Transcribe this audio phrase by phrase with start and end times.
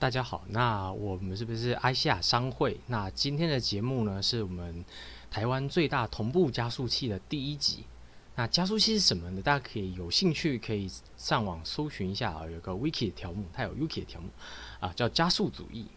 [0.00, 2.78] 大家好，那我们是不是埃西亚商会？
[2.86, 4.84] 那今天的节目呢，是我们
[5.28, 7.84] 台湾最大同步加速器的第一集。
[8.36, 9.42] 那加速器是什么呢？
[9.42, 14.28] 大家可以有兴趣可以上网搜寻一下啊，有个 wiki 的条目，它有 wiki 的条目
[14.78, 15.88] 啊，叫加速主义。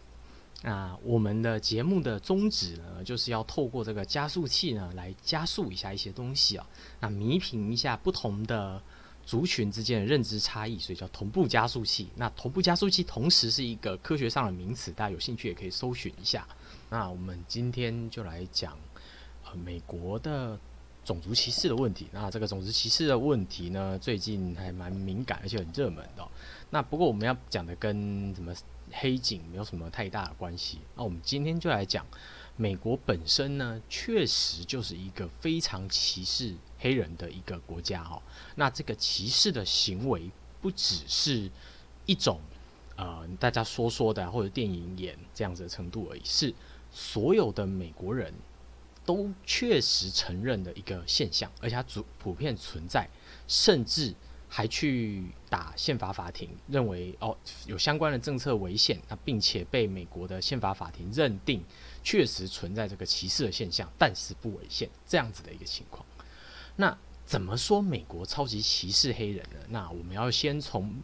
[0.64, 6.66] 那我们的节目的宗旨呢，就是要透过这个加速器呢，来加速一下一些东西啊，
[6.98, 8.82] 那弥平一下不同的。
[9.24, 12.08] 族群之间的认知差异，所以叫同步加速器。
[12.16, 16.46] 那同步加速器同时是一个科学上的名词，大家有兴趣也可以搜寻一下。
[16.90, 18.76] 那我们今天就来讲
[19.44, 20.58] 呃美国的
[21.04, 22.06] 种族歧视的问题。
[22.12, 26.28] 那这个种族歧视的问题呢，最近还蛮敏感而且很热门的。
[26.70, 28.54] 那不过我们要讲的跟什么
[28.90, 30.78] 黑警没有什么太大的关系。
[30.96, 32.06] 那我们今天就来讲。
[32.56, 38.22] 美国本身呢，确实就是一个非常歧视黑人的一个国家哦。
[38.56, 40.30] 那这个歧视的行为
[40.60, 41.50] 不只是
[42.06, 42.40] 一种
[42.96, 46.54] 呃大家说说的或者电影演这样子的程度而已，是
[46.92, 48.32] 所有的美国人
[49.04, 53.08] 都确实承认的一个现象，而且它主普遍存在，
[53.48, 54.14] 甚至
[54.48, 61.64] 还去打宪法法庭，认为哦有相关的政策违宪，那并且被美国的宪法法庭认定。
[62.02, 66.04] 确实存在这个歧视的现象，但是不违宪这样子的一个情况。
[66.76, 69.58] 那怎么说美国超级歧视黑人呢？
[69.68, 70.94] 那我们要先从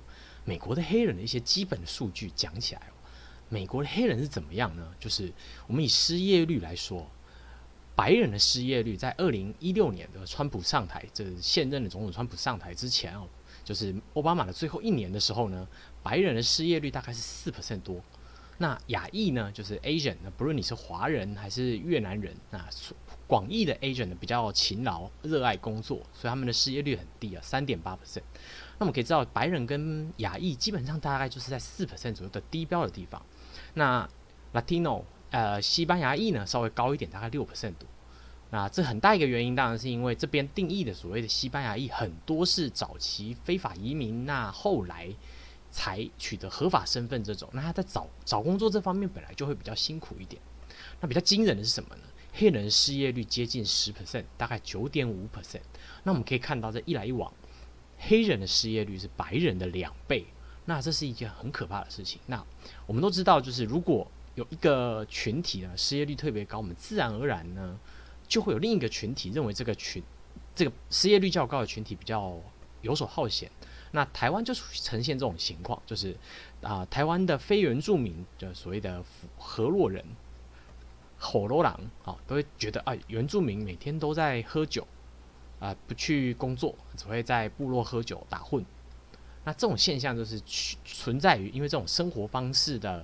[0.44, 2.82] 美国的黑人的一些基本数据讲起来。
[3.50, 4.94] 美国的黑人是怎么样呢？
[5.00, 5.32] 就是
[5.66, 7.08] 我们以失业率来说，
[7.94, 13.26] 白人的失业率在二零一六年的川普上台，这现任的总统川普上台之前哦，
[13.64, 15.66] 就是奥巴马的最后一年的时候呢，
[16.02, 18.02] 白人的失业率大概是四 percent 多。
[18.60, 22.68] 那亚裔呢，就是 Asian，那不论你是华人还是越南人，那
[23.24, 28.22] 广义的 Asian 呢比较勤劳、热爱工作，所以他们的失业率很低啊，三点八 percent。
[28.78, 33.24] 那我们可以知道，白人跟亚裔基本上大概就是在四 percent 左右的低标的地方。
[33.74, 34.08] 那
[34.52, 37.88] Latino，呃，西班牙裔呢稍微高一点，大概六 percent 多。
[38.50, 45.14] 那这很大一个原因，当然是因为这边定义的所谓的西班牙裔很多是早期非法移民，那后来。
[45.70, 50.40] 才取得合法身份这种，那他在找找工作这方面本来就会比较辛苦一点。
[51.00, 52.02] 那比较惊人的是什么呢？
[52.32, 55.60] 黑人失业率接近十 percent，大概九点五 percent。
[56.04, 57.32] 那我们可以看到，这一来一往，
[57.98, 60.24] 黑人的失业率是白人的两倍。
[60.66, 62.20] 那这是一件很可怕的事情。
[62.26, 62.44] 那
[62.86, 67.78] 我们都知道，就是如果有一个群体呢失业率特别高，我们自然而然呢
[68.28, 70.02] 就会有另一个群体认为这个群
[70.54, 72.38] 这个失业率较高的群体比较
[72.82, 73.50] 游手好闲。
[73.92, 76.16] 那台湾就呈现这种情况，就是
[76.60, 79.02] 啊，台湾的非原住民，就所谓的
[79.38, 80.04] 河洛人、
[81.18, 84.86] 火罗狼，啊，都会觉得啊，原住民每天都在喝酒，
[85.58, 88.64] 啊，不去工作，只会在部落喝酒打混。
[89.44, 90.38] 那这种现象就是
[90.84, 93.02] 存在于因为这种生活方式的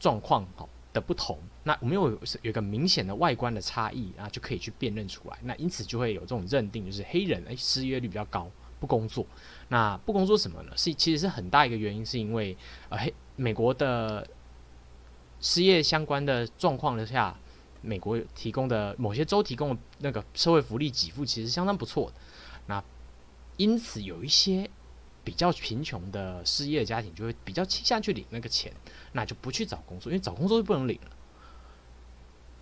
[0.00, 1.38] 状况好的不同。
[1.62, 5.38] 那我们有有一个明显的外观的差异啊，就可以去辨认出来。
[5.42, 8.50] 那因此就会有这种认定，就是黑人诶失业率比较高。
[8.82, 9.24] 不工作，
[9.68, 10.72] 那不工作什么呢？
[10.76, 12.56] 是其实是很大一个原因，是因为
[12.88, 14.28] 呃，黑美国的
[15.40, 17.38] 失业相关的状况之下，
[17.80, 22.16] 美国提供的某些州提供的那个社会福利给付其实相当不错的。
[22.66, 22.82] 那
[23.56, 24.68] 因此有一些
[25.22, 28.72] 比较贫穷的失业家庭就会比较倾向去领那个钱，
[29.12, 31.10] 那就不去找工作，因为找工作就不能领了。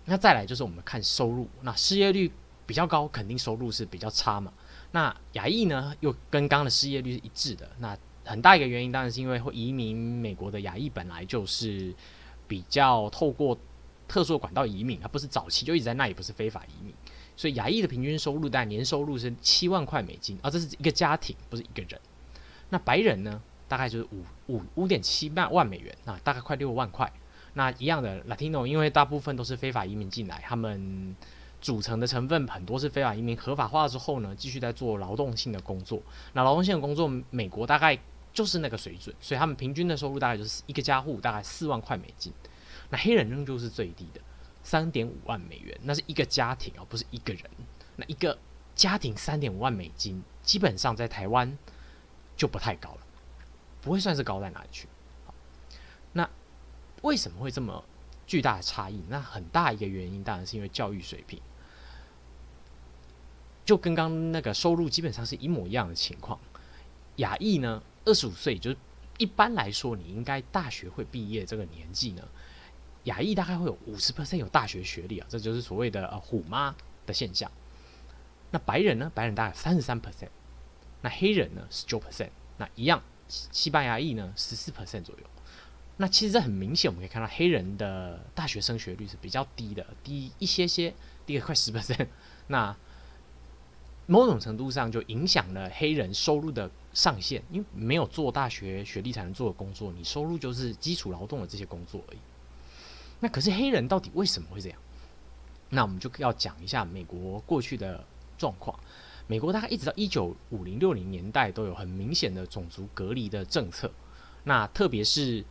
[0.05, 2.31] 那再来就是我们看收入，那失业率
[2.67, 4.53] 比较高，肯定收入是比较差嘛。
[4.91, 7.69] 那亚裔呢，又跟刚刚的失业率是一致的。
[7.79, 11.93] 那很大一个原因，当然是因为会移民美国的亚裔本来就是
[12.47, 13.57] 比较透过
[14.07, 16.93] 特殊的管道移民，而不是早期就一直在那，也不是非法移民。
[17.37, 21.99] 所以亚裔的平均收入，但年收入是七万块美金，而这是一个家庭，不是一个人。
[22.69, 24.23] 那白人呢，大概就是五
[24.53, 27.11] 五五点七万万美元，啊，大概快六万块。
[27.53, 31.15] 那一样的 Latino，因为大部分都是非法移民进来，他们。
[31.61, 36.01] 组成的成分很多是非法移民合法化之后呢，继续在做劳动性的工作。
[36.33, 37.97] 那劳动性的工作，美国大概
[38.33, 42.33] 就是那个水准，所以他们平均的收入大概就是一个家户大概四万块美金。
[42.89, 44.19] 那黑人仍旧是最低的，
[44.63, 47.43] 三点五万美元，那是一个家庭哦，不是一个人。
[47.95, 48.37] 那一个
[48.73, 51.57] 家庭三点五万美金，基本上在台湾
[52.35, 53.01] 就不太高了，
[53.81, 54.87] 不会算是高在哪里去。
[56.13, 56.27] 那
[57.03, 57.83] 为什么会这么
[58.25, 59.03] 巨大的差异？
[59.09, 61.39] 那很大一个原因当然是因为教育水平。
[63.65, 66.39] 就跟刚那个收入基本上是一模一样的情况。
[67.17, 68.77] 亚裔呢，二十五岁，就是
[69.17, 72.27] 一般来说你应该大学会毕业这个年纪呢，
[73.03, 76.75] 亚裔大概会有五十 percent 有大学学历啊，这就是所谓的呃虎妈
[77.05, 77.51] 的现象。
[78.51, 80.29] 那白人呢，白人大概三十三 percent，
[81.01, 85.23] 那黑人呢十九 percent，那一样西班牙裔呢十四 percent 左右。
[85.97, 90.93] 那其实这很明显，我们可以看到黑人的大学升学率是比较低的，低一些些，
[91.25, 92.07] 低了快十 percent。
[92.47, 92.75] 那
[94.07, 102.17] 某种程度上就影响了黑人收入的上限，因为没有做大学学历才能做的工作，你收入就是基础劳动的这些工作而已。
[103.19, 104.77] 那可是黑人到底为什么会这样？
[105.69, 108.03] 那我们就要讲一下美国过去的
[108.37, 108.77] 状况。
[109.27, 113.89] 美国大概一直到一九五零六零年代都有很明显的种族隔离的政策。
[114.43, 115.45] 那特别是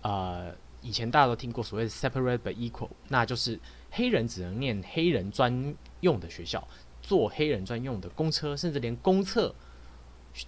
[0.00, 3.60] 呃，以前大家都听过所谓的 separate but equal，那就是
[3.90, 6.66] 黑人只能念黑人专用的学校。
[7.08, 9.54] 做黑人专用的公车，甚至连公厕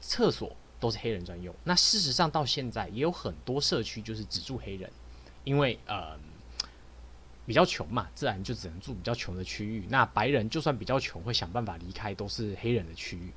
[0.03, 1.55] 厕所都是黑人专用。
[1.65, 4.91] 那事实上到现在也有很多社区就是只住黑人，
[5.45, 6.19] 因为呃
[7.47, 9.87] 比较穷嘛，自然就只能住比较穷的区域。
[9.89, 13.33] 那白人就算比较穷，会想办法离开，都是黑人的区域。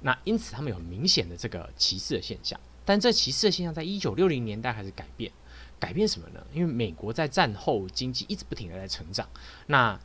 [0.00, 2.58] 那因此他们有明显的这个歧视的现象。
[2.84, 5.30] 但这歧视的现象在一九六零年代开始改变，
[5.78, 6.44] 改变什么呢？
[6.52, 9.28] 因为美国在战后经济一直不停的在成长，
[9.66, 10.00] 那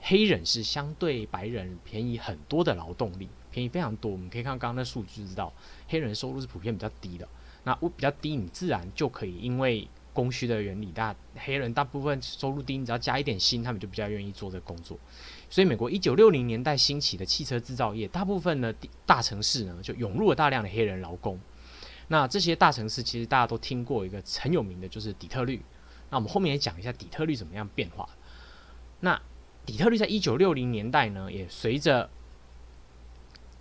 [0.00, 4.10] 黑人是相对白人便宜很多的劳动力，便宜非常多。
[4.10, 5.52] 我们可以看刚刚的数据就知道，
[5.88, 7.28] 黑人收入是普遍比较低的。
[7.64, 14.98] 那比较低，你自然就可以因为供需的原理，大黑人大部分收入低，你只要加一点薪，他们就比较愿意做这个工作。
[15.50, 18.72] 所以，美国一九六零年代兴起的汽车制造业，大部分呢
[19.04, 21.38] 大城市呢就涌入了大量的黑人劳工。
[22.06, 25.60] 那这些大城市其实大家都听过一个很有名的就是底特律。
[26.08, 28.08] 那我们后面也讲一下底特律怎么样变化。
[29.00, 29.20] 那
[29.68, 32.08] 底特律在一九六零年代呢，也随着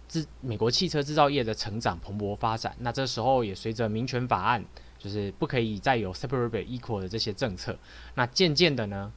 [0.07, 2.74] 制美国汽车制造业的成长蓬勃发展。
[2.80, 4.63] 那这时候也随着民权法案，
[4.98, 7.77] 就是不可以再有 separate equal 的这些政策。
[8.15, 9.12] 那渐渐的呢，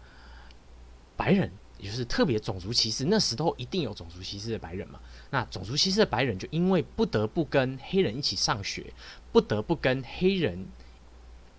[1.16, 4.98] 白人也就是特别种族歧视，那时候一定有种族歧视的白人嘛。
[5.30, 8.92] 那种族歧视的白人就因为不得不跟黑人一起上学，
[9.30, 10.66] 不得不跟黑人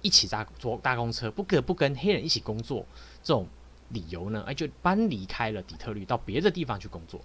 [0.01, 2.85] 一起搭坐大公车，不得不跟黑人一起工作，
[3.23, 3.47] 这种。
[3.93, 4.43] 理由呢？
[4.47, 7.21] 哎，就搬离开了底特律，到别的地方去工作。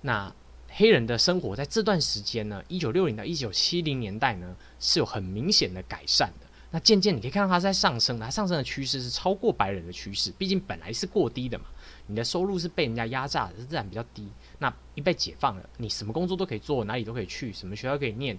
[0.00, 0.32] 那
[0.68, 6.46] 黑人的生活在这段时间呢，一九六零到一九七零年代呢，是有很明显的改善的。
[6.70, 10.30] 那渐渐你可以看到它在上升，它上升的趋势是超过白人的趋势。
[10.36, 11.64] 毕竟本来是过低的嘛，
[12.06, 14.28] 你的收入是被人家压榨的，是自然比较低。
[14.58, 18.38] 那一被解放了，你什么工作都可以做，哪里都可以去，什么学校可以念，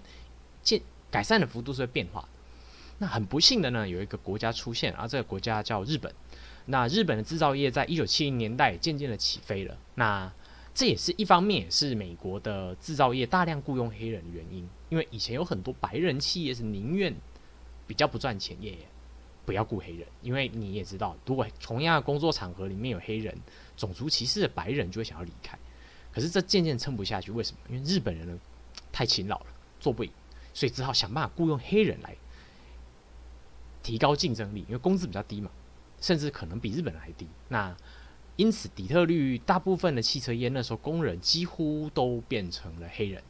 [0.61, 2.29] 渐改善的幅度是会变化。
[2.99, 6.13] 那很不幸的呢，有一个国家出现，而这个国家叫日本。
[6.71, 10.31] 那日本的制造业在一九七零年代渐渐的起飞了，那
[10.71, 14.69] 这也是一方面，是美国的制造业大量雇佣黑人的原因。
[14.89, 17.11] 因为以前有很多白人企业是宁愿
[17.87, 18.77] 比较不赚钱，也
[19.47, 23.35] 不要雇黑人，因为你也知道，如果同样的工作场合里面有黑人，
[23.75, 25.57] 种族歧视的白人就会想要离开。
[26.13, 27.59] 可是这渐渐撑不下去，为什么？
[27.69, 28.39] 因为日本人呢
[28.91, 29.47] 太勤劳了，
[29.79, 30.11] 做不赢，
[30.53, 32.15] 所以只好想办法雇佣黑人来
[33.81, 35.49] 提高竞争力，因为工资比较低嘛。
[36.01, 37.27] 甚至可能比日本还低。
[37.47, 37.75] 那
[38.35, 43.21] 因此，底特律大部分的汽车业那时候工人几乎都变成了黑人。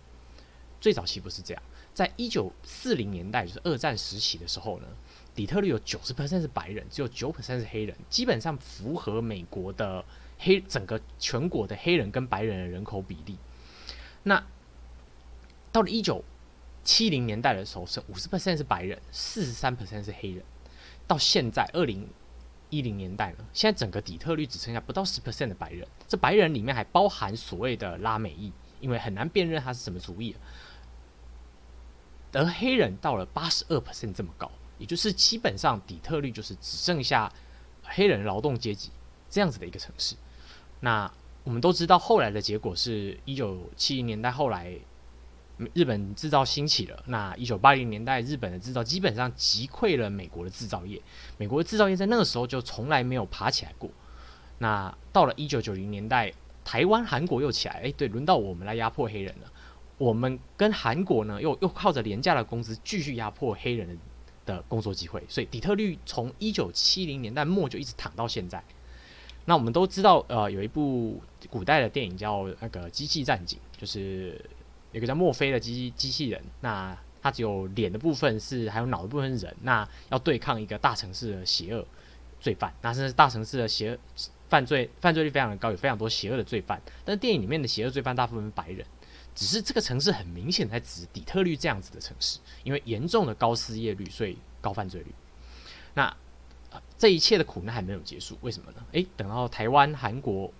[0.80, 1.64] 最早期不是这样，
[1.96, 4.88] 在一九四零年代，就是二战时期的时候呢，
[5.34, 10.06] 底特律有九十 percent 是白人，只有九 percent 是黑人，基本上符合美国的
[10.38, 13.36] 黑整个全国的黑人跟白人的人口比例。
[14.24, 14.46] 那
[15.72, 16.24] 到了一九
[16.84, 20.44] 七零年代的时候，是五十 percent 是白人，四十三 percent 是黑人。
[21.08, 22.08] 到现在二零。
[22.70, 30.36] 一零年代呢，现在整个底特律只剩下不到十 percent 的白人，这白人里面还包含所谓的拉美裔，因为很难辨认他是什么族裔。
[32.32, 37.32] 而黑人到了八十二 percent 这么高，也就是基本上底特律就是只剩下
[37.84, 38.92] 黑人劳动阶级
[39.30, 40.16] 这样子的一个城市。
[40.80, 41.12] 那
[41.44, 44.78] 我们都知道，后来的结果是一九七零年代后来。
[45.74, 51.02] 日本制造兴起了，那一九八零年代，日本的制造基本上击溃了美国的制造业。
[51.38, 53.90] 美国的制造业在那个时候就从来没有爬起来过。
[54.60, 56.32] 那到了一九九零年代，
[56.64, 59.52] 台湾、韩国又起来，哎，对，轮到我们来压迫黑人了。
[59.98, 64.00] 我们跟韩国呢，又又靠着廉价的工资继续压迫黑人
[64.46, 65.22] 的工作机会。
[65.28, 68.64] 所以底特律从一九七零年代末就一直躺到现在。
[69.44, 74.40] 那我们都知道，呃，有一部古代的电影叫那个《机器战警》，就是。
[74.92, 81.86] 有个叫墨菲的机机器人，那它只有脸的部分是，还有脑的部分是人，那要对抗一个大城市的邪恶
[82.40, 83.98] 罪犯，那是大城市的邪恶
[84.50, 88.86] 犯罪犯罪率非常的高，有非常多邪恶的罪犯，但是电影里面的邪恶罪犯大部分是白人，
[89.36, 95.14] 只是这个城市很明显在指底特律这样子的城市，因为严重的高失业率，所以高犯罪率。
[95.94, 96.16] 那
[96.98, 98.78] 这一切的苦难还没有结束，为什么呢？
[98.94, 100.52] 诶，等到台湾、韩国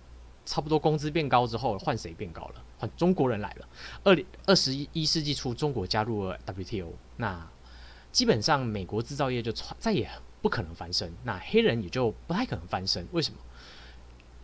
[0.44, 2.64] 差不多工资变高之后，换谁变高了？
[2.88, 3.68] 中国人来了。
[4.04, 6.92] 二零二十一世纪初，中国加入了 WTO。
[7.16, 7.48] 那
[8.12, 10.10] 基本上美国制造业就再也
[10.42, 13.06] 不可能翻身，那黑人也就不太可能翻身。
[13.12, 13.38] 为什么？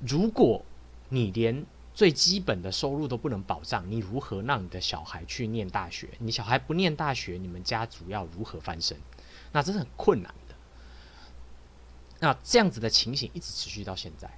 [0.06, 0.64] 如果
[1.08, 1.64] 你连
[1.94, 6.10] 最基本的收入都不能保障，你如何让你的小孩去念大学？
[6.18, 8.98] 你小孩不念大学，你们家主要如何翻身？
[9.52, 10.54] 那这是很困难的。
[12.20, 14.30] 那这样子的情形一直持续到现在。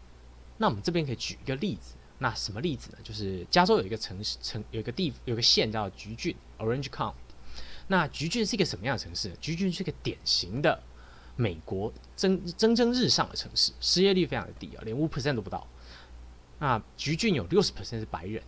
[0.57, 2.99] 那我们这边可以举一个例子，那什么例子呢？
[3.03, 7.15] 就是加州有一个城市，城有一个地，有个县叫橘郡 （Orange County）。
[7.87, 9.33] 那橘郡是一个什么样的城市？
[9.41, 10.83] 橘郡是一个典型的
[11.37, 15.67] 美国蒸蒸蒸日上的城市，失业率非常的低啊，连五 percent 都不到。
[16.59, 18.43] 那橘郡有六十 percent 是白人，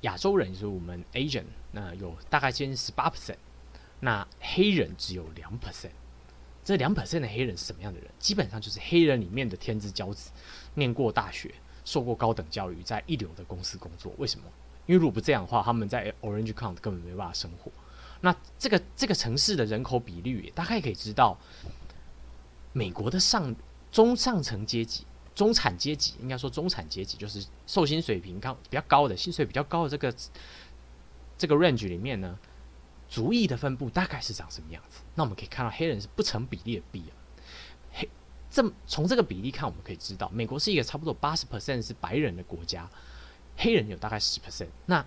[0.00, 3.36] 亚洲人就是我们 Asian，那有大概接近十八 percent，
[4.00, 5.90] 那黑人只有两 percent。
[6.64, 8.10] 这两 percent 的黑人是什么样的人？
[8.18, 10.30] 基本上就是黑人里面的天之骄子，
[10.74, 11.54] 念过大学，
[11.88, 14.12] 受过高等教育，在一流的公司工作。
[14.18, 14.44] 为什么？
[14.84, 17.72] 因为如果不这样的话，他们在 Orange County 根本没办法生活。
[18.20, 21.38] 那这个这个城市的人口比率，大概可以知道，
[22.74, 23.56] 美国的上
[23.90, 25.06] 中上层阶级。
[25.34, 30.12] 中产阶级应该说中产阶级就是受薪水平高比较高的薪水比较高的这个
[31.38, 32.36] 这个 range 里面呢，
[33.08, 35.00] 族裔的分布大概是长什么样子？
[35.14, 37.14] 那我们可以看到黑人是不成比例的比啊。
[38.50, 42.88] 黑这从这个比例看，我们可以知道美国是一个差不多八十 percent 是白人的国家，
[43.56, 45.04] 黑人有大概十 percent，那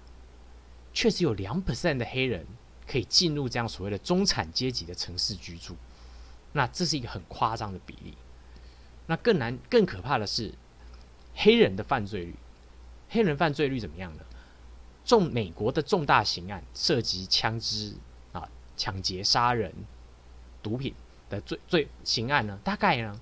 [0.94, 2.46] 确实有两 percent 的黑人
[2.88, 5.76] 可以进入这样所谓的中产阶级的城市居住，
[6.54, 8.14] 那这是一个很夸张的比例。
[9.08, 10.54] 那更难、更可怕的是，
[11.36, 12.36] 黑人的犯罪率。
[13.10, 14.24] 黑人犯罪率怎么样呢？
[15.04, 17.94] 重美国的重大刑案，涉及枪支
[18.32, 19.74] 啊、抢劫、杀人、
[20.64, 20.94] 毒品
[21.30, 23.20] 的罪罪刑案呢，大概呢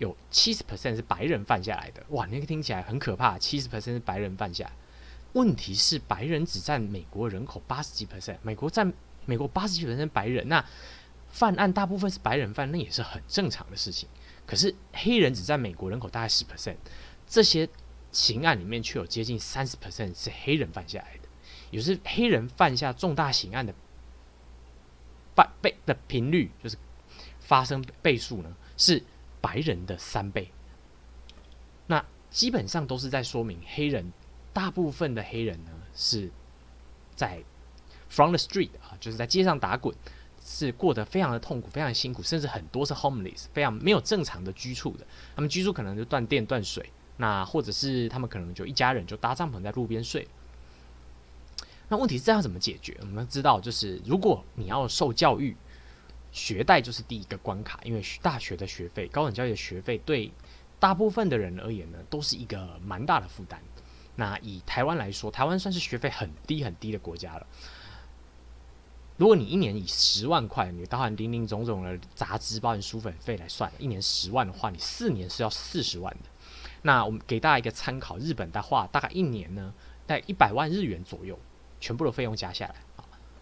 [0.00, 2.02] 有七十 percent 是白人犯下来的。
[2.08, 4.72] 哇，那个听起来很可怕，七十 percent 是白人犯下。
[5.34, 8.90] 问题是，白人只占美国人口八十几 percent，美国占
[9.26, 10.64] 美国八十几 percent 白人，那
[11.28, 14.08] 犯案大部分是白人犯，那也是很正常的事情。
[14.46, 16.76] 可是黑人只占美国人口大概十 percent，
[17.26, 17.68] 这些
[18.10, 21.28] 刑案里面却有接近三十 percent 是黑人犯下来的，
[21.70, 23.74] 也是黑人犯下重大刑案的
[25.34, 26.76] 倍倍的频率，就是
[27.38, 29.04] 发生倍数呢，是
[29.40, 30.50] 白人的三倍。
[31.86, 34.12] 那基本上都是在说明黑人
[34.52, 36.30] 大部分的黑人呢是
[37.14, 37.42] 在
[38.08, 39.94] from the street 啊，就是在街上打滚。
[40.42, 45.06] 是过得非常的痛苦，非常辛苦，甚至很多是 homeless，非常没有正常的居处的。
[45.36, 50.26] 他们居住可能就断电断水，那或者是他们可能就一家人就搭帐篷在路边睡。
[51.88, 52.96] 那问题是这样怎么解决？
[53.00, 55.54] 我们知道，就是如果你要受教育，
[56.32, 60.32] 学贷就是第一个关卡，因为大学的学费、高等教育的学费对
[60.78, 63.60] 大部分的人而言呢，都是一个蛮大的负担。
[64.16, 67.46] 那以台湾来说，台湾算是学费很低很低的国家了。
[69.16, 76.30] 如果你一年以十万块，你包含零零总总的杂支、包含书本费来算，一年十万的话，你四年是要四十万的。
[76.82, 79.74] 那我们给大家一个参考，日本的话，大概一年呢，
[80.06, 81.38] 在一百万日元左右，
[81.80, 82.76] 全部的费用加下来。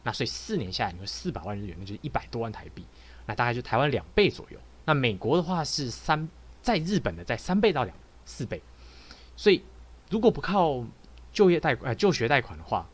[0.09, 2.83] 那所以四年下来，你会四百万日元，那就是一百多万台币。
[3.27, 4.59] 那大概就台湾两倍左右。
[4.87, 6.27] 那美国的话是三，
[6.63, 8.63] 在日本的在三倍到两四倍。
[9.37, 9.63] 所以
[10.09, 10.83] 如果不靠
[11.31, 12.89] 就业贷呃就学贷款的话，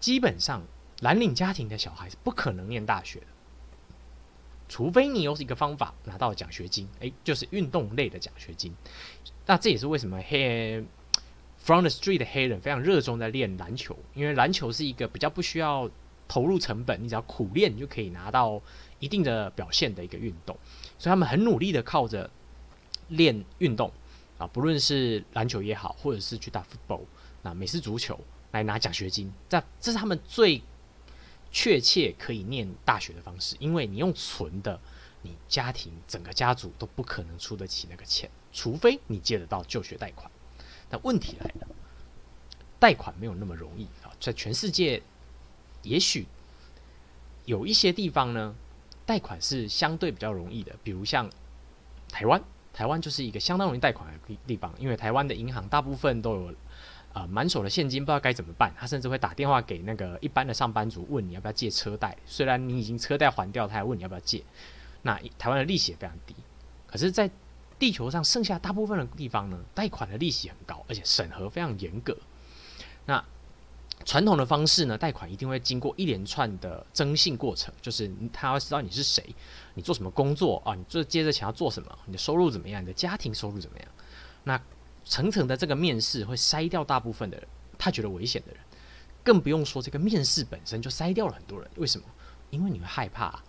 [0.00, 0.60] 基本上。
[1.02, 3.26] 蓝领家庭的小孩是不可能念大学的，
[4.66, 8.74] 除非你有一个方法拿到奖学金，诶，就是运动类的奖学金。
[9.44, 10.82] 那这也是为什么黑
[11.66, 15.90] from the street 的黑人非常热衷在练篮球，因为篮球是一个比较不需要
[16.28, 18.62] 投入成本，你只要苦练你就可以拿到
[19.00, 20.56] 一定的表现的一个运动。
[20.96, 22.30] 所以他们很努力的靠着
[23.08, 23.90] 练运动
[24.38, 27.02] 啊，不论是篮球也好，或者是去打 football，
[27.42, 28.16] 那美式足球
[28.52, 30.62] 来拿奖学金，这这是他们最。
[31.52, 34.78] 确切可以念大学的方式，因为你用存的，
[35.22, 40.30] 你家庭整个家族都不可能出得起那个钱，除非你借得到就学贷款。
[40.88, 41.66] 但问题来了，
[42.78, 45.02] 贷款没有那么容易啊，在全世界，
[45.82, 46.26] 也许
[47.44, 48.54] 有一些地方呢，
[49.04, 51.30] 贷款是相对比较容易的，比如像
[52.08, 56.54] 台湾，台湾就是一个相当容易贷款的地地方，因为台湾的银行大部分都有。
[57.12, 62.14] 啊，满手的现金不知道该怎么办，他甚至会打电话给那个一般的上班族，问你要不要借车贷。
[62.26, 64.44] 虽然你已经车贷还掉，他还问你要不要借。
[65.00, 66.34] 那台湾的利息也非常低，
[66.86, 67.30] 可是，在
[67.78, 72.16] 地球上剩下大部分的地方呢，贷款的利息很高，而且审核非常严格。
[73.04, 73.22] 那
[74.04, 79.24] 传统的方式呢，贷款一定会经过一连串的征信过程，就是他要知道你是谁，
[79.74, 83.88] 你做什么工作啊，你这接着想要做什么，你的收入怎么样，你的家庭收入怎么样？
[84.44, 84.60] 那
[85.04, 88.60] 层层的这个面试会筛掉大部分的人，他觉得危险的人，
[89.24, 91.70] 更不用说这个面试本身就筛掉了很多人。
[91.76, 92.06] 为什么？
[92.50, 93.42] 因为你会害怕。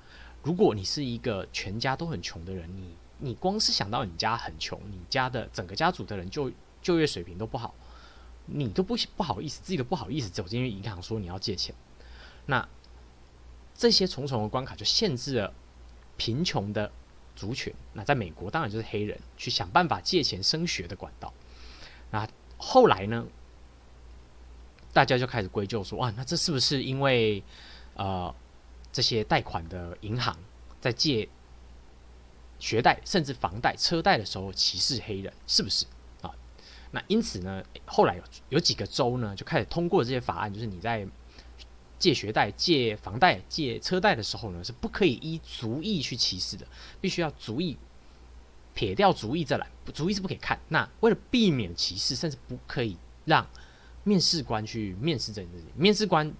[0.43, 7.73] 如果你是一个全家都很穷的人，你你光是想到你家很穷，你家的整个家族的人就就业水平都不好，
[8.45, 11.73] 你都不不好意思，自己都不好意思走进去银行说你要借钱。
[12.45, 12.67] 那
[13.75, 15.53] 这些重重的关卡就限制了
[16.15, 16.91] 贫穷的
[17.35, 17.73] 族群。
[17.93, 21.33] 那在美国当然就是黑人去想办法借钱升学的管道。
[22.11, 23.25] 那后来呢？
[24.93, 27.43] 大家就开始归咎说：啊，那这是不是因为
[27.93, 28.33] 呃
[28.91, 30.35] 这些贷款的银行
[30.81, 31.29] 在借
[32.59, 35.33] 学贷、甚至房贷、车贷的时候歧视黑人？
[35.47, 35.85] 是不是
[36.21, 36.31] 啊？
[36.91, 41.07] 那因此呢，后来有有几个州呢就开始通过这些法案，就是你在
[41.99, 46.67] 借学贷、借房贷、借车贷的时候呢，是不可以依族裔去歧视的，
[47.01, 47.77] 必须要族裔
[48.73, 50.59] 撇掉族裔这栏，族裔是不可以看。
[50.69, 53.47] 那为了避免歧视，甚至不可以让。
[54.03, 56.33] 面试官去面试这件事情，面试官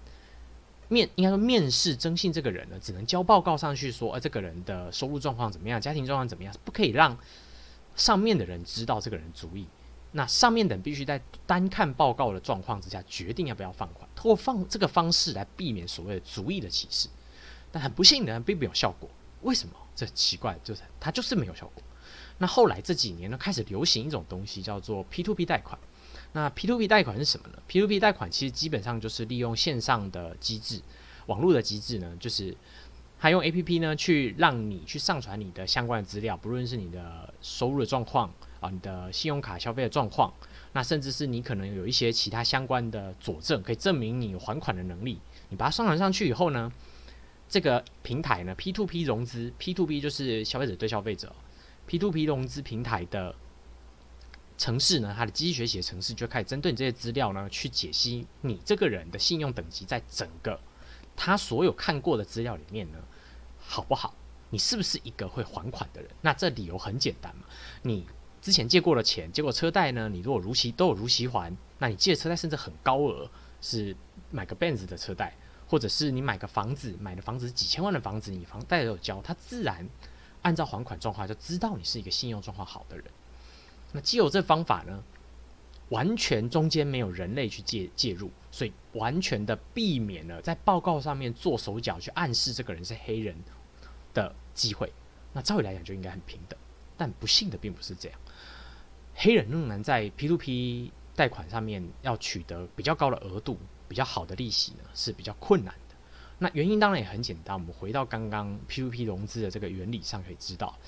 [0.88, 7.16] 面应该说面试征信这个人呢，只能交报告上去说，呃，这个人的收入状况怎么样，家庭状况怎么样，不可以让
[7.94, 9.66] 上面的人知道这个人足意。
[10.12, 17.08] 那上面的人必须在单看报告的状况之下，决定要不要放款，通过放这个方式来避免所谓的足以的歧视。
[17.70, 19.08] 但很不幸的，并没有效果。
[19.42, 19.74] 为什么？
[19.94, 21.82] 这奇怪，就是它就是没有效果。
[22.38, 25.78] 那后来这几年呢，开始流行一种东西，叫做 P to P 贷款。
[26.38, 30.80] 那 P2P 贷款是什么呢？P2P 贷款其实基本上就是利用线上的机制、
[31.26, 32.56] 网络的机制呢，就是
[33.18, 40.32] 它用 APP 呢去让你去上传你的相关的资料，不论是你的收入的状况啊、你的信用卡消费的状况，
[40.74, 45.18] 那甚至是你可能有一些其他相关的佐证，可以证明你还款的能力。
[45.48, 46.72] 你把它上传上去以后呢，
[47.48, 51.34] 这个平台呢 P2P 融资，P2P 就是消费者对消费者
[51.88, 53.34] ，P2P 融资平台的。
[54.58, 60.60] 城市呢，它的机器学习的城市就开始针对你这些资料呢，去解析你这个人的信用等级，在整个
[61.16, 62.98] 他所有看过的资料里面呢，
[63.58, 64.14] 好不好？
[64.50, 66.10] 你是不是一个会还款的人？
[66.20, 67.44] 那这理由很简单嘛，
[67.82, 68.06] 你
[68.40, 73.30] 之前借过了钱，结果车贷呢，你如果如期都有如期还，那你借的车贷甚至很高额，
[73.60, 73.94] 是
[74.30, 79.88] 买个 Benz 的车贷，或者是你买个房子，买的房子几千万的房子，你房贷都有交，他自然
[80.42, 83.04] 按照还款状况就知道你是一个信用状况好的人。
[83.92, 85.02] 那既有这方法呢，
[85.88, 93.34] 完全中间没有人类去介介入，所以完全的避免了在报告上面做手脚去暗示这个人是黑人
[94.12, 94.92] 的机会。
[95.32, 96.58] 那照理来讲就应该很平等，
[96.96, 98.18] 但不幸的并不是这样。
[99.14, 105.96] 黑人仍然在 P2P 贷款上面要取得比较高的额度、比较好的利息呢，是比较困难的。
[106.38, 110.78] 那原因当然也很简单，我们回到刚刚 P2P 融资的这个原理上可以知道。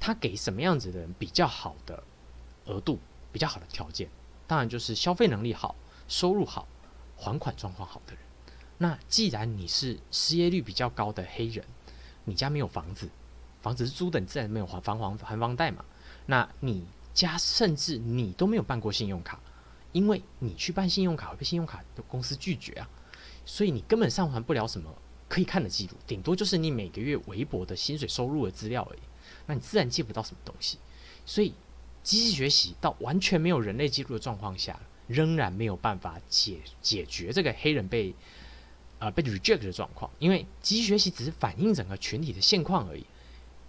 [0.00, 2.02] 他给什么样子的人比较好的
[2.64, 2.98] 额度、
[3.30, 4.08] 比较好的条件？
[4.46, 5.76] 当然就是消费能力好、
[6.08, 6.66] 收入好、
[7.16, 8.22] 还款状况好的人。
[8.78, 11.64] 那既然你是失业率比较高的黑人，
[12.24, 13.08] 你家没有房子，
[13.60, 15.84] 房子是租的，你自然没有还房还还房贷嘛。
[16.26, 19.38] 那你家甚至你都没有办过信用卡，
[19.92, 22.88] 因为你去办信用卡会被信用卡的公司拒绝啊，
[23.44, 24.90] 所以你根本上传不了什么
[25.28, 29.00] 可以看的记录，顶多就是你每个月微薄的薪水收入的资料而已。
[29.46, 30.78] 那你自然借不到什么东西，
[31.26, 31.54] 所以
[32.02, 38.14] 机器学习到完全没有人类记录的状况下，仍然没有办法解解决这个黑人被
[38.98, 43.04] 呃被 reject 的状况，因为机器学习只是反映整个群体的现况而已。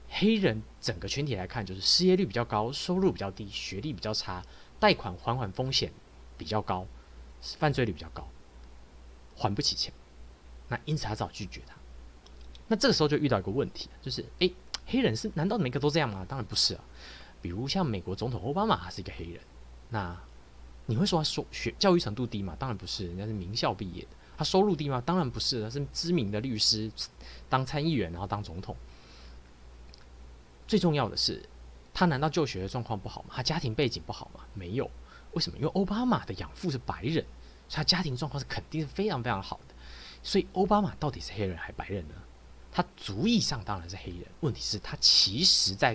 [0.10, 4.44] 黑人整个群体来看，就是失业率比较高，收入比较低，学历比较差，
[4.80, 5.92] 贷款还款风险
[6.38, 6.86] 比较高，
[7.42, 8.28] 犯罪率比较高，
[9.36, 9.94] 还不起钱，
[10.68, 11.76] 那因此他只好拒绝他。
[12.68, 14.54] 那这个时候就遇到一个问题，就是诶。
[14.86, 16.26] 黑人是难道每个都这样吗？
[16.28, 16.84] 当然不是啊。
[17.42, 19.42] 比如像美国总统奥巴马，他是一个黑人。
[19.90, 20.16] 那
[20.86, 22.56] 你会说他说学教育程度低吗？
[22.60, 24.10] 当然不是，人家是名校毕业的。
[24.38, 25.02] 他收入低吗？
[25.06, 26.92] 当然不是，他是知名的律师，
[27.50, 28.76] 当参议员然后当总统。
[30.68, 31.44] 最重要的是，
[31.94, 33.30] 他难道就学的状况不好吗？
[33.34, 34.42] 他家庭背景不好吗？
[34.54, 34.90] 没有。
[35.34, 35.58] 为什么？
[35.58, 37.26] 因为奥巴马的养父是白人，
[37.68, 39.76] 所以他家庭状况是肯定是非常非常好的。
[40.22, 42.16] 所以奥巴马到底是黑人还是白人呢？
[42.72, 45.94] 他族裔上当然是黑人，问题是，他其实在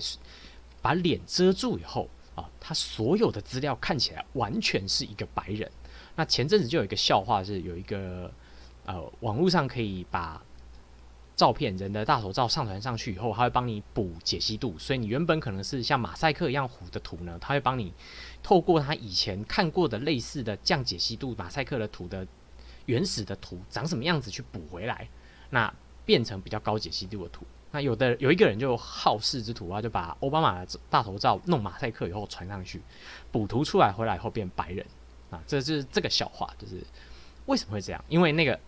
[0.82, 5.70] 把脸遮住以后啊，他所有的资料看起来完全是一个白人。
[6.16, 8.30] 那前阵子就有一个笑话，是有一个
[8.84, 10.42] 呃，网络上可以把
[11.34, 17.92] 照片人的大头照上传上去以后，他会帮你补解析度，所以你原本可能是像马赛克一样糊的图呢，他会帮你
[18.42, 22.26] 透过他以前看过的类似的降解析度马赛克的图的
[22.86, 25.08] 原始的图长什么样子去补回来。
[25.50, 25.72] 那
[26.06, 32.80] 变成比较高解析度的图，那有的有一个人就好事之徒啊，就把奥巴马的大头照弄马赛克以后传上去，
[33.30, 34.86] 补图出来回来以后变白人
[35.30, 36.80] 啊，这是这个笑话，就是
[37.46, 38.02] 为什么会这样？
[38.08, 38.58] 因为那个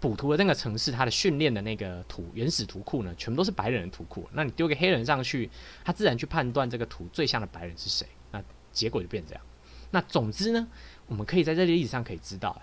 [0.00, 4.28] 补图的那个城市，它的训练的那个图原始图库呢，全部都是白人的图库。
[4.32, 5.50] 那你丢个黑人上去，
[5.84, 8.06] 他自然去判断这个图最像的白人是谁。
[8.30, 8.40] 那
[8.72, 9.42] 结果就变这样。
[9.90, 10.68] 那总之呢，
[11.06, 12.62] 我们可以在这个例子上可以知道，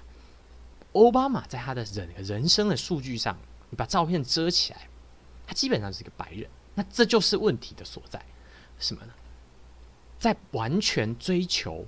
[0.93, 3.37] 奥巴马在他的人人生的数据上，
[3.69, 4.87] 你把照片遮起来，
[5.45, 6.49] 他基本上是一个白人。
[6.75, 8.23] 那这就是问题的所在，
[8.79, 9.13] 什么呢？
[10.19, 11.85] 在完全追求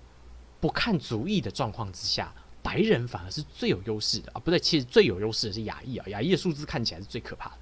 [0.59, 2.33] 不看族裔的状况之下。
[2.63, 7.57] 白人反而是最有优势的啊，不对，其实最有优势的是亚裔啊，亚裔的数字看起来是最可怕的，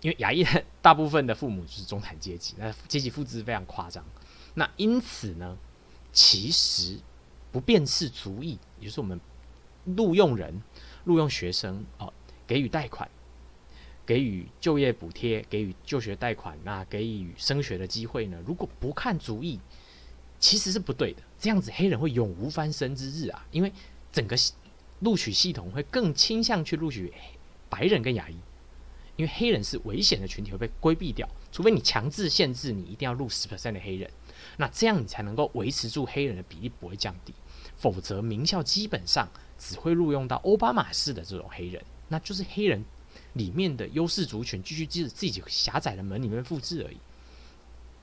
[0.00, 0.42] 因为亚裔
[0.80, 4.02] 大部分的父母就是中产阶级，那阶级复制非常夸张。
[4.54, 5.54] 那因此呢，
[6.14, 6.98] 其实
[7.50, 9.20] 不辨识族裔，也就是我们
[9.84, 10.62] 录用人、
[11.04, 12.10] 录用学生啊，
[12.46, 13.10] 给予贷款、
[14.06, 18.38] 给予就业补贴、给予就学贷款，那给予升学的机会呢？
[18.46, 19.58] 如果不看族裔，
[20.38, 21.22] 其实是不对的。
[21.38, 23.72] 这样子黑人会永无翻身之日啊，因为。
[24.12, 24.36] 整个
[25.00, 27.10] 录取系统会更倾向去录取
[27.70, 28.34] 白人跟亚裔，
[29.16, 34.10] 因为黑人是危险的群体会被规避掉，除非你强制限制你一定要录十 percent 的黑人，
[34.58, 37.32] 那这样你才能够维持住黑人的比例不会降低，
[37.74, 39.26] 否则名校基本上
[39.58, 42.84] 只会录用到奥巴马式的这种黑人，那就是黑人
[43.34, 46.96] 里面的优势族群继续自自己狭窄的门里面复制而已。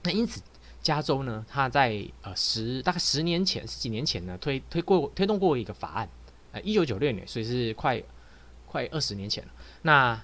[0.03, 0.41] 那因此。
[0.81, 6.09] 加州呢，它在呃十大概十年前、十几年前呢，推推过推动过一个法案，
[6.53, 8.01] 呃，一九九六年，所以是快
[8.65, 9.51] 快二十年前了。
[9.81, 10.23] 那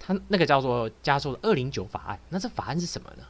[0.00, 3.22] 他那个叫做加州的二零九法案，那这法案是什么呢？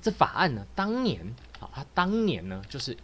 [0.00, 1.20] 这法案呢，当年
[1.60, 2.96] 啊，他当年呢，就是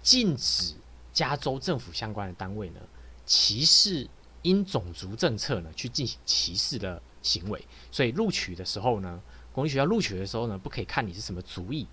[0.00, 0.74] 禁止
[1.12, 2.80] 加州政府相关的单位呢，
[3.26, 4.08] 歧视
[4.42, 9.20] 因种族政策呢去进行歧视的行为，所以录取的时候呢。
[9.50, 11.84] 公立学校录取的时候呢，不可以看你是什么族裔。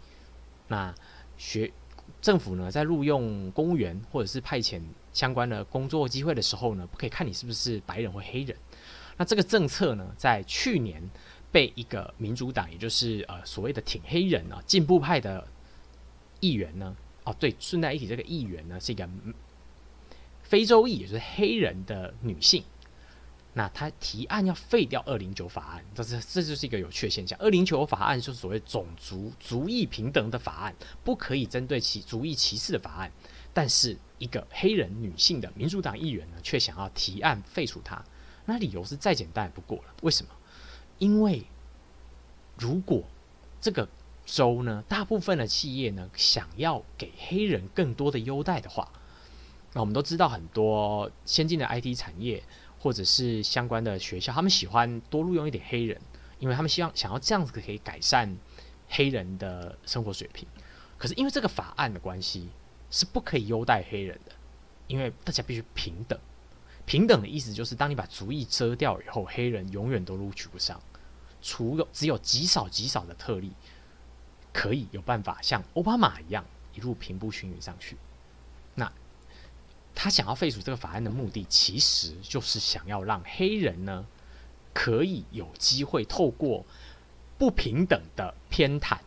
[0.68, 0.94] 那
[1.36, 1.72] 学
[2.22, 4.80] 政府呢，在录用公务员或者是派遣
[5.14, 8.56] 相关的工作机会的时候呢，不可以看你是不是白人或黑人。
[9.18, 11.02] 那这个政策呢，在去年
[11.52, 15.48] 被一个民主党，也就是呃所谓的挺黑人啊进步派的
[16.42, 19.10] 议员呢，哦对，顺带一起，这个议员呢是一个
[20.48, 22.64] 非洲裔，也就是黑人的女性。
[23.54, 27.38] 那她提案要废掉二零九法案，这是这就是一个有趣的现象。
[27.40, 33.12] 二零九法案就是所谓种族族裔平等的法案，不可以针对其族裔歧视的法案。
[33.54, 38.04] 但是一个黑人女性的民主党议员呢，却想要提案废除它。
[38.46, 39.96] 那理由是再简单不过了。
[40.02, 40.32] 为什么？
[41.00, 41.44] 因为
[42.58, 43.04] 如果
[43.62, 43.88] 这个
[44.26, 48.92] 州呢，大部分的企业呢，想要给黑人更多的优待的话，
[49.76, 52.42] 那我们都知道很多先进的 IT 产业。
[52.78, 56.00] 或者是相关的学校，他们喜欢多录用一点黑人，
[56.38, 58.38] 因为他们希望想要这样子可以改善
[58.90, 60.48] 黑人的生活水平。
[60.96, 62.48] 可是因为这个法案的关系，
[62.92, 64.32] 是不可以优待黑人的，
[64.86, 66.20] 因为大家必须平等。
[66.86, 70.80] 平等的意思就是，当你把族裔遮掉以后，黑人永远都录取不上，
[71.42, 73.52] 除了只有极少极少的特例，
[74.54, 77.98] 可以有办法像奥巴马一样一路平步青云上去。
[79.96, 84.06] 他想要废除这个法案的目的，其实就是想要让黑人呢，
[84.74, 86.66] 可以有机会透过
[87.38, 88.98] 不平等的偏袒，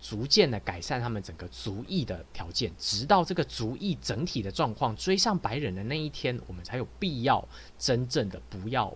[0.00, 8.94] 逐渐的改善他们整个族裔的条件，直到这个族裔整体的状况追上白人的那一天，我们才有必要真正的不要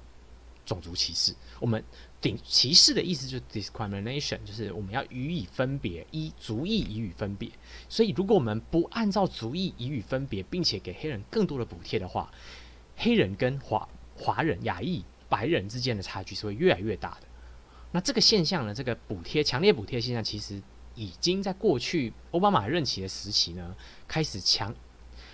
[0.70, 1.34] 种族歧视。
[1.58, 1.82] 我们。
[2.22, 7.50] 顶歧视的意思就是 discrimination，就是我们要予以分别，依族裔予以分别。
[7.88, 12.30] 所以，如果我们不按照族裔予以分别，并且给黑人更多的补贴的话，
[12.94, 17.26] 黑人跟华华人、亚裔、白人之间的差距是会越来越大的。
[17.92, 18.74] 那这个现象呢？
[18.74, 20.62] 这个补贴强烈补贴现象，其实
[20.94, 23.74] 已经在过去奥巴马任期的时期呢，
[24.06, 24.74] 开始强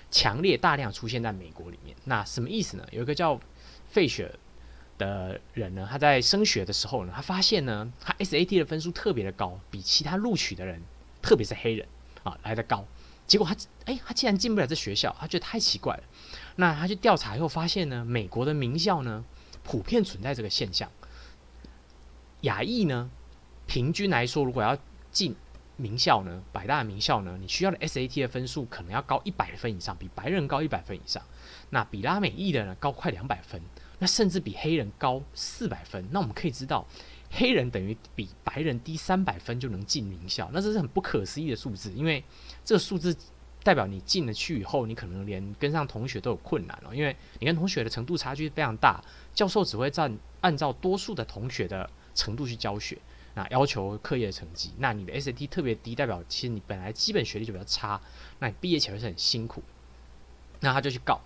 [0.08, 1.96] 强烈大量出现在美国里面。
[2.04, 2.86] 那什么意思呢？
[2.92, 3.40] 有一个叫
[3.88, 4.32] 费雪。
[4.98, 10.80] 的人呢，他在升学的时候呢，他发现呢，他 SAT 的分数特别的高，比其他录取的人，
[11.20, 11.86] 特别是黑人
[12.22, 12.84] 啊来的高。
[13.26, 13.56] 结果他，
[13.86, 16.02] 哎，他竟然进不了这学校，他觉得太奇怪了。
[16.56, 19.24] 那他去调查以后发现呢，美国的名校呢，
[19.64, 20.88] 普遍存在这个现象。
[22.42, 23.10] 亚裔呢，
[23.66, 24.78] 平均来说，如果要
[25.10, 25.34] 进
[25.76, 31.20] 名校呢，百大名校呢，你需要的 SAT 的分数可能要高一百分以上，比白人高一百分以上。
[31.70, 33.60] 那比拉美裔的呢，高快两百分。
[33.98, 36.86] 那甚至比黑人高四百分，那我们可以知道，
[37.30, 42.22] 黑人等于比白人低三百分就能进名校，那这是很不可思议的数字，因为
[42.64, 43.16] 这个数字
[43.62, 49.02] 代表你进了去以后，你可能连跟上同学都有困难了，因为你跟同学的程度差距非常大，
[49.34, 52.98] 教授只会占按照多数的同学的程度去教学，
[53.34, 58.00] 那要求课业成绩，那你的 SAT 特别低，代表其实你本来基本学历就比较差，
[58.38, 59.62] 那你毕业起来是很辛苦，
[60.60, 61.20] 那他就去告。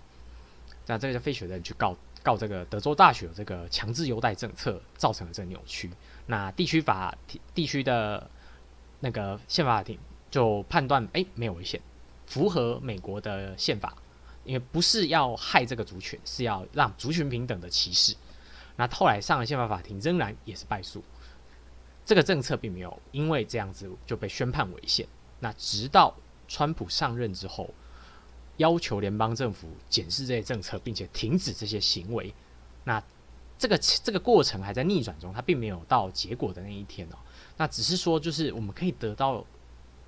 [0.87, 5.89] 那这个叫费雪的人去告告这个德州大学这个强制优待政策造成了这个扭曲。
[6.27, 7.17] 那地区法
[7.53, 8.29] 地区的
[8.99, 9.97] 那个宪法法庭
[10.29, 11.81] 就判断，哎，没有危险，
[12.27, 13.95] 符合美国的宪法，
[14.45, 18.15] 因为不是要害这个族群，是要让族群平等的歧视。
[18.77, 21.03] 那后来上了宪法法庭，仍然也是败诉。
[22.05, 25.07] 这个政策并没有因为这样子就被宣判违宪。
[25.39, 26.15] 那直到
[26.47, 27.69] 川普上任之后，
[28.61, 32.33] 要求联邦政府检视这些政策，并且停止这些行为。
[32.83, 33.03] 那
[33.57, 37.17] 这个这个过程还在逆转中，它并没有到结果的那一天哦。
[37.57, 39.45] 那只是说，就是我们可以得到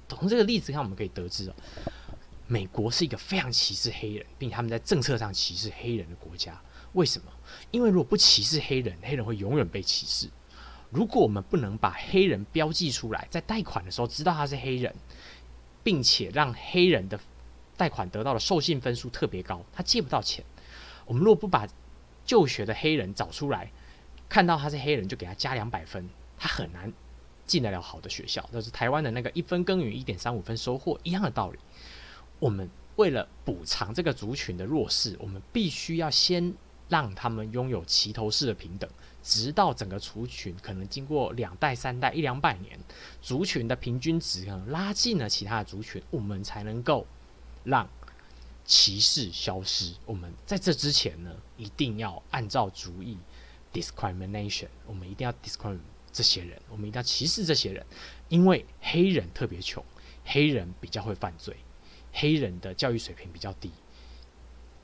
[0.08, 1.54] 从这个例子看，我们可以得知哦，
[2.48, 6.60] 美国是一个非常歧视黑人，并且他们在政策上歧视黑人的国家。
[6.94, 7.32] 为什么？
[7.72, 10.30] 因为如果不歧视黑人，黑人会永远被歧视。
[10.92, 14.94] 如果我们不能把黑人标记出来，在贷款的时候知道他是黑人，
[15.84, 17.20] 并且让黑人的
[17.76, 20.44] 贷款得到的授信分数特别高，他借不到钱。
[21.06, 21.68] 我们如果不把
[22.26, 23.72] 就学的黑人找出来，
[24.30, 26.08] 看到他是黑人就给他加两百分，
[26.38, 26.92] 他很难
[27.46, 28.48] 进得了好的学校。
[28.54, 31.60] 就是台湾的那个一分耕耘一点三五分收获一样的道理。
[32.40, 36.54] 我们为了补偿这个族群的弱势，我们必须要先
[36.88, 38.90] 让他们拥有齐头式的平等。
[39.22, 42.78] 直到整个族群可能经过两代三代一两百年，
[43.22, 47.08] 族群的平均值可能拉近了其他的族群，我们才能够
[47.64, 47.88] 让
[48.66, 49.94] 歧视消失。
[50.06, 53.18] 我们在这之前呢，一定要按照主义
[53.74, 55.80] discrimination，我们一定要 discriminate
[56.12, 57.86] 这些人，我们一定要歧视这些人，
[58.30, 59.84] 因为黑人特别穷，
[60.24, 61.58] 黑人比较会犯罪，
[62.12, 63.72] 黑人的教育水平比较低，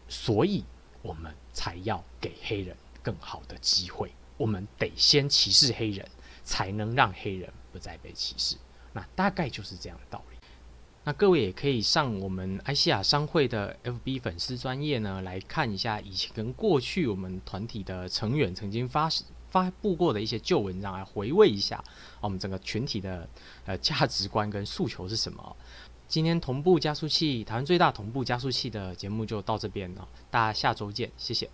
[0.08, 0.66] 所以
[1.02, 4.12] 我们才要给黑人更好的机会。
[4.38, 6.08] 我们得先歧视黑人，
[6.44, 8.56] 才能让黑人不再被歧视。
[8.94, 10.29] 那大概就是这样的道理。
[11.06, 19.10] 那各位也可以上我们埃西亚商会的 FB 粉丝专业呢，来看一下以前跟过去我们团体的成员曾经发
[19.50, 21.84] 发布过的一些旧文章，来回味一下
[22.22, 23.28] 我们整个群体的
[23.66, 25.56] 呃价值观跟诉求是什么。
[26.08, 31.50] 今天同步加速器，台湾最大同步加速器的节目就到这边了，大家下周见，谢谢。